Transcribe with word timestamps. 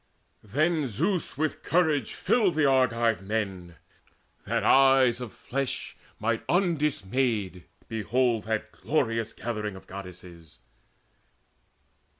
Then 0.43 0.87
Zeus 0.87 1.37
with 1.37 1.61
courage 1.61 2.15
filled 2.15 2.55
the 2.55 2.65
Argive 2.65 3.21
men, 3.21 3.75
That 4.45 4.63
eyes 4.63 5.21
of 5.21 5.31
flesh 5.31 5.95
might 6.19 6.41
undismayed 6.49 7.65
behold 7.87 8.45
That 8.45 8.71
glorious 8.71 9.31
gathering 9.31 9.75
of 9.75 9.85
Goddesses. 9.85 10.57